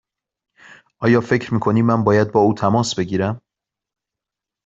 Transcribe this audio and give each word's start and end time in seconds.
آیا 0.99 1.19
فکر 1.21 1.53
می 1.53 1.59
کنی 1.59 1.81
من 1.81 2.03
باید 2.03 2.31
با 2.31 2.39
او 2.39 2.53
تماس 2.53 2.95
بگیرم؟ 2.97 3.41